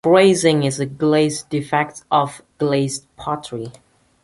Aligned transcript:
Crazing 0.03 0.63
is 0.63 0.79
a 0.79 0.87
glaze 0.87 1.43
defect 1.43 2.05
of 2.09 2.41
glazed 2.57 3.05
pottery. 3.17 3.71